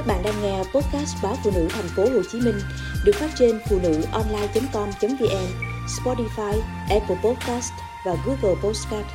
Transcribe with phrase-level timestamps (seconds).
[0.00, 2.54] Các bạn đang nghe podcast báo phụ nữ thành phố Hồ Chí Minh
[3.04, 5.46] được phát trên phụ nữ online.com.vn,
[5.86, 7.72] Spotify, Apple Podcast
[8.06, 9.06] và Google Podcast.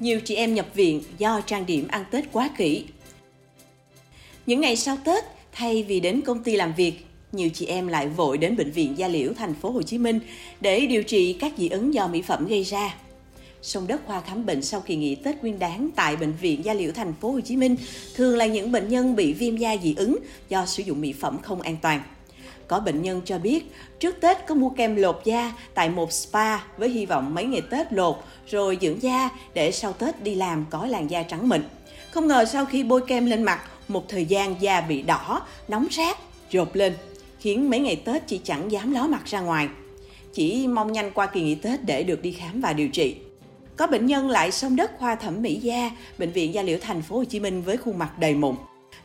[0.00, 2.84] Nhiều chị em nhập viện do trang điểm ăn Tết quá kỹ.
[4.46, 8.08] Những ngày sau Tết, thay vì đến công ty làm việc, nhiều chị em lại
[8.08, 10.20] vội đến bệnh viện Gia Liễu thành phố Hồ Chí Minh
[10.60, 12.94] để điều trị các dị ứng do mỹ phẩm gây ra.
[13.62, 16.74] Sông đất khoa khám bệnh sau kỳ nghỉ Tết Nguyên đán tại bệnh viện Gia
[16.74, 17.76] Liễu thành phố Hồ Chí Minh
[18.14, 20.16] thường là những bệnh nhân bị viêm da dị ứng
[20.48, 22.02] do sử dụng mỹ phẩm không an toàn.
[22.68, 26.58] Có bệnh nhân cho biết trước Tết có mua kem lột da tại một spa
[26.76, 28.16] với hy vọng mấy ngày Tết lột
[28.50, 31.62] rồi dưỡng da để sau Tết đi làm có làn da trắng mịn.
[32.10, 35.86] Không ngờ sau khi bôi kem lên mặt, một thời gian da bị đỏ, nóng
[35.90, 36.16] rát,
[36.50, 36.92] rộp lên,
[37.40, 39.68] khiến mấy ngày Tết chị chẳng dám ló mặt ra ngoài.
[40.32, 43.16] Chỉ mong nhanh qua kỳ nghỉ Tết để được đi khám và điều trị.
[43.82, 47.02] Có bệnh nhân lại sông đất khoa thẩm mỹ da, bệnh viện Gia Liễu thành
[47.02, 48.56] phố Hồ Chí Minh với khuôn mặt đầy mụn.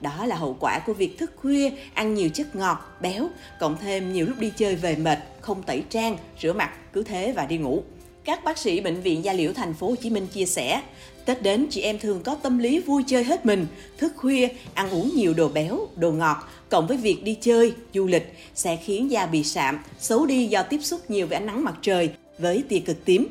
[0.02, 3.29] Đó là hậu quả của việc thức khuya, ăn nhiều chất ngọt, béo,
[3.59, 7.33] cộng thêm nhiều lúc đi chơi về mệt, không tẩy trang, rửa mặt, cứ thế
[7.35, 7.83] và đi ngủ.
[8.23, 10.81] Các bác sĩ bệnh viện Gia Liễu thành phố Hồ Chí Minh chia sẻ,
[11.25, 14.89] Tết đến chị em thường có tâm lý vui chơi hết mình, thức khuya, ăn
[14.89, 16.37] uống nhiều đồ béo, đồ ngọt,
[16.69, 20.63] cộng với việc đi chơi, du lịch sẽ khiến da bị sạm, xấu đi do
[20.63, 22.09] tiếp xúc nhiều với ánh nắng mặt trời
[22.39, 23.27] với tia cực tím.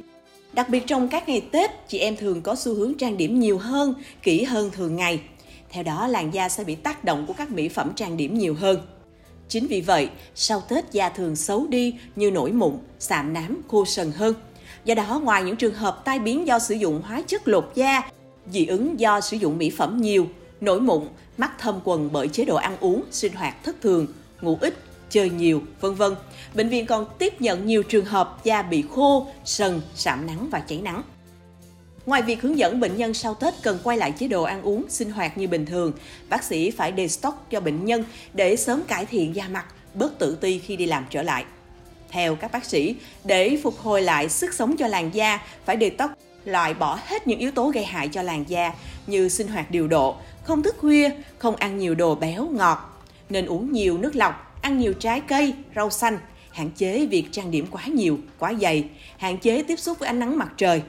[0.56, 3.58] Đặc biệt trong các ngày Tết, chị em thường có xu hướng trang điểm nhiều
[3.58, 5.20] hơn, kỹ hơn thường ngày.
[5.70, 8.54] Theo đó, làn da sẽ bị tác động của các mỹ phẩm trang điểm nhiều
[8.54, 8.78] hơn.
[9.48, 13.84] Chính vì vậy, sau Tết da thường xấu đi như nổi mụn, sạm nám, khô
[13.84, 14.34] sần hơn.
[14.84, 18.10] Do đó, ngoài những trường hợp tai biến do sử dụng hóa chất lột da,
[18.52, 20.26] dị ứng do sử dụng mỹ phẩm nhiều,
[20.60, 21.02] nổi mụn,
[21.36, 24.06] mắt thâm quần bởi chế độ ăn uống, sinh hoạt thất thường,
[24.40, 24.74] ngủ ít,
[25.10, 26.14] chơi nhiều, vân vân.
[26.54, 30.60] Bệnh viện còn tiếp nhận nhiều trường hợp da bị khô, sần, sạm nắng và
[30.60, 31.02] chảy nắng.
[32.06, 34.84] Ngoài việc hướng dẫn bệnh nhân sau Tết cần quay lại chế độ ăn uống,
[34.88, 35.92] sinh hoạt như bình thường,
[36.28, 40.38] bác sĩ phải detox cho bệnh nhân để sớm cải thiện da mặt, bớt tự
[40.40, 41.44] ti khi đi làm trở lại.
[42.10, 42.94] Theo các bác sĩ,
[43.24, 46.10] để phục hồi lại sức sống cho làn da, phải detox
[46.44, 48.72] loại bỏ hết những yếu tố gây hại cho làn da
[49.06, 53.46] như sinh hoạt điều độ, không thức khuya, không ăn nhiều đồ béo, ngọt, nên
[53.46, 56.18] uống nhiều nước lọc, ăn nhiều trái cây, rau xanh,
[56.50, 58.84] hạn chế việc trang điểm quá nhiều, quá dày,
[59.16, 60.82] hạn chế tiếp xúc với ánh nắng mặt trời.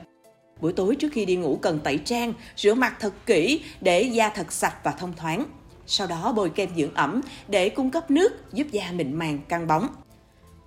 [0.61, 4.29] Buổi tối trước khi đi ngủ cần tẩy trang, rửa mặt thật kỹ để da
[4.29, 5.45] thật sạch và thông thoáng.
[5.87, 9.67] Sau đó bôi kem dưỡng ẩm để cung cấp nước giúp da mịn màng căng
[9.67, 9.87] bóng.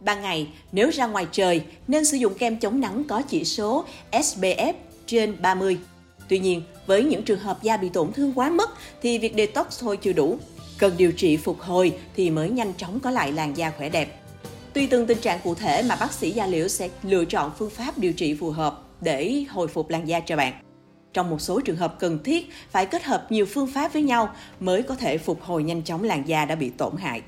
[0.01, 3.85] Ban ngày, nếu ra ngoài trời nên sử dụng kem chống nắng có chỉ số
[4.13, 4.73] SPF
[5.07, 5.79] trên 30.
[6.29, 8.71] Tuy nhiên, với những trường hợp da bị tổn thương quá mức
[9.03, 10.39] thì việc detox thôi chưa đủ.
[10.81, 14.21] Cần điều trị phục hồi thì mới nhanh chóng có lại làn da khỏe đẹp.
[14.75, 17.71] Tùy từng tình trạng cụ thể mà bác sĩ da liễu sẽ lựa chọn phương
[17.71, 20.53] pháp điều trị phù hợp để hồi phục làn da cho bạn.
[21.13, 24.35] Trong một số trường hợp cần thiết, phải kết hợp nhiều phương pháp với nhau
[24.61, 27.23] mới có thể phục hồi nhanh chóng làn da đã bị tổn hại.